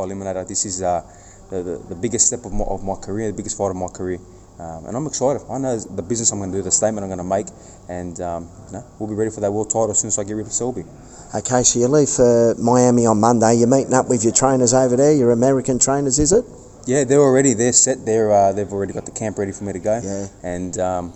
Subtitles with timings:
[0.00, 0.46] Eliminator.
[0.46, 1.02] This is uh,
[1.50, 3.88] the, the, the biggest step of my, of my career, the biggest fight of my
[3.88, 4.18] career.
[4.58, 5.42] Um, and I'm excited.
[5.50, 7.46] I know the business I'm going to do, the statement I'm going to make,
[7.88, 10.22] and um, you know, we'll be ready for that world title as soon as I
[10.22, 10.84] get rid of Selby.
[11.34, 13.54] Okay, so you leave for Miami on Monday.
[13.54, 16.44] You're meeting up with your trainers over there, your American trainers, is it?
[16.86, 18.06] Yeah, they're already they're set.
[18.06, 20.00] They're uh, they've already got the camp ready for me to go.
[20.04, 20.28] Yeah.
[20.44, 21.12] And um,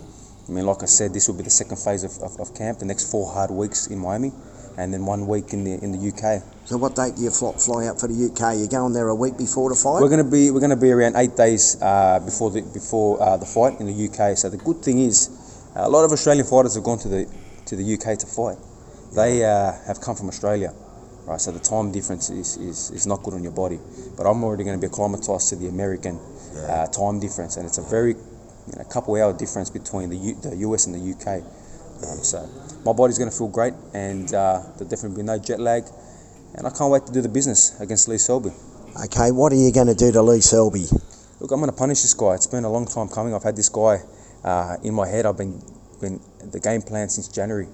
[0.49, 2.79] I mean, like I said, this will be the second phase of, of, of camp.
[2.79, 4.33] The next four hard weeks in Miami,
[4.79, 6.41] and then one week in the in the UK.
[6.63, 8.57] So what date do you fly, fly out for the UK?
[8.57, 10.01] You're going there a week before the fight?
[10.01, 13.45] We're gonna be we're gonna be around eight days uh, before the before uh, the
[13.45, 14.37] fight in the UK.
[14.37, 15.27] So the good thing is,
[15.75, 17.27] a lot of Australian fighters have gone to the
[17.65, 18.57] to the UK to fight.
[19.15, 20.71] They uh, have come from Australia,
[21.25, 21.41] right?
[21.41, 23.79] So the time difference is, is, is not good on your body.
[24.15, 26.19] But I'm already going to be acclimatized to the American
[26.55, 30.35] uh, time difference, and it's a very you know, couple hour difference between the U,
[30.41, 31.43] the US and the UK.
[32.07, 32.47] Um, so
[32.85, 35.83] my body's going to feel great, and uh, there'll definitely be no jet lag.
[36.55, 38.51] And I can't wait to do the business against Lee Selby.
[39.05, 40.85] Okay, what are you going to do to Lee Selby?
[41.39, 42.33] Look, I'm going to punish this guy.
[42.33, 43.33] It's been a long time coming.
[43.33, 44.01] I've had this guy
[44.43, 45.25] uh, in my head.
[45.25, 45.61] I've been
[46.01, 46.19] been
[46.51, 47.67] the game plan since January,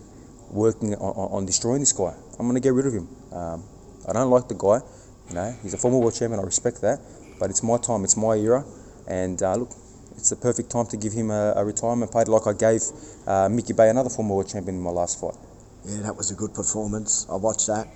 [0.51, 2.13] working on, on on destroying this guy.
[2.37, 3.07] I'm going to get rid of him.
[3.31, 3.63] Um,
[4.07, 4.81] I don't like the guy.
[5.29, 6.39] You know, he's a former world champion.
[6.39, 6.99] I respect that,
[7.39, 8.03] but it's my time.
[8.03, 8.63] It's my era,
[9.07, 9.71] and uh, look,
[10.17, 12.81] it's the perfect time to give him a, a retirement party, like I gave
[13.27, 15.35] uh, Mickey Bey, another former world champion, in my last fight.
[15.85, 17.27] Yeah, that was a good performance.
[17.29, 17.87] I watched that.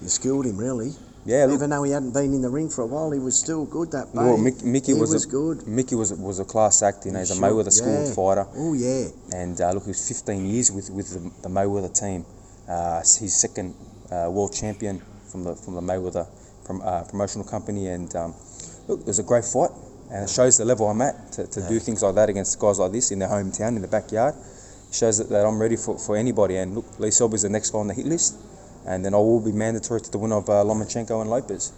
[0.00, 0.92] You skilled him, really.
[1.26, 3.38] Yeah, look, Even though he hadn't been in the ring for a while, he was
[3.38, 4.18] still good that day.
[4.18, 5.66] well, Mick, Mickey was, was a, good.
[5.66, 7.06] Mickey was was a class act.
[7.06, 8.14] You know, he's a Sure, Mayweather schooled yeah.
[8.14, 8.46] fighter.
[8.54, 9.08] Oh, yeah.
[9.32, 12.26] and uh, look, he was 15 years with, with the, the Mayweather team.
[12.68, 13.74] Uh, he's second
[14.12, 16.28] uh, world champion from the from the Mayweather
[16.64, 18.34] prom, uh, promotional company, and um,
[18.86, 19.70] look, it was a great fight,
[20.14, 22.78] and it shows the level I'm at to, to do things like that against guys
[22.78, 24.36] like this in their hometown, in the backyard.
[24.88, 26.54] It shows that, that I'm ready for, for anybody.
[26.56, 28.36] And look, Lee Selby's the next guy on the hit list,
[28.86, 31.72] and then I will be mandatory to the winner of uh, Lomachenko and Lopez.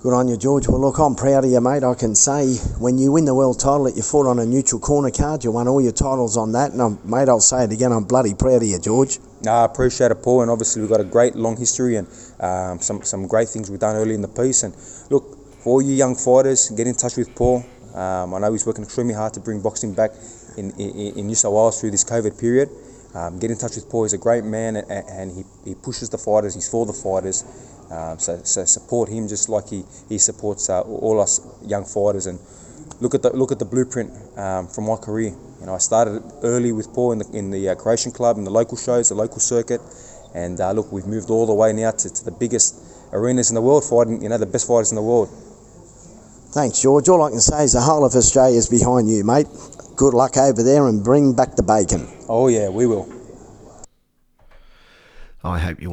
[0.00, 0.66] Good on you, George.
[0.66, 1.84] Well, look, I'm proud of you, mate.
[1.84, 4.80] I can say when you win the world title that you fought on a neutral
[4.80, 6.72] corner card, you won all your titles on that.
[6.72, 9.18] And, I'm, mate, I'll say it again, I'm bloody proud of you, George.
[9.44, 12.08] No, I appreciate it, Paul, and obviously we've got a great long history and
[12.40, 14.64] um, some some great things we've done early in the piece.
[14.64, 14.74] And
[15.10, 17.64] look, for all you young fighters, get in touch with Paul.
[17.94, 20.12] Um, I know he's working extremely hard to bring boxing back
[20.56, 22.68] in, in, in New South Wales through this COVID period.
[23.14, 24.04] Um, get in touch with Paul.
[24.04, 26.54] He's a great man, and, and he, he pushes the fighters.
[26.54, 27.44] He's for the fighters.
[27.90, 32.26] Um, so, so support him just like he he supports uh, all us young fighters.
[32.26, 32.38] And
[33.00, 35.34] look at the look at the blueprint um, from my career.
[35.58, 38.44] You know, I started early with Paul in the in the uh, Croatian club, in
[38.44, 39.80] the local shows, the local circuit,
[40.32, 42.76] and uh, look, we've moved all the way now to, to the biggest
[43.12, 45.28] arenas in the world, fighting you know the best fighters in the world.
[46.52, 47.08] Thanks, George.
[47.08, 49.46] All I can say is the whole of Australia's behind you, mate.
[49.94, 52.08] Good luck over there and bring back the bacon.
[52.28, 53.08] Oh yeah, we will.
[55.44, 55.88] I hope you